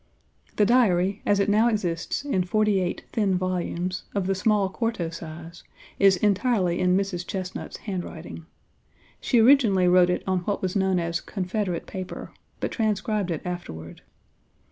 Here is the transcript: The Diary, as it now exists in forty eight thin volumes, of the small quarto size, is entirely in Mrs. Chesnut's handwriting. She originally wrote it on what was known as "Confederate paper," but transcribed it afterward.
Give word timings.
The 0.55 0.65
Diary, 0.65 1.21
as 1.27 1.39
it 1.39 1.47
now 1.47 1.67
exists 1.67 2.25
in 2.25 2.43
forty 2.43 2.79
eight 2.79 3.03
thin 3.11 3.37
volumes, 3.37 4.01
of 4.15 4.25
the 4.25 4.33
small 4.33 4.67
quarto 4.67 5.11
size, 5.11 5.63
is 5.99 6.17
entirely 6.17 6.79
in 6.79 6.97
Mrs. 6.97 7.23
Chesnut's 7.23 7.77
handwriting. 7.85 8.47
She 9.19 9.39
originally 9.41 9.87
wrote 9.87 10.09
it 10.09 10.23
on 10.25 10.39
what 10.39 10.59
was 10.63 10.75
known 10.75 10.97
as 10.97 11.21
"Confederate 11.21 11.85
paper," 11.85 12.31
but 12.59 12.71
transcribed 12.71 13.29
it 13.29 13.43
afterward. 13.45 14.01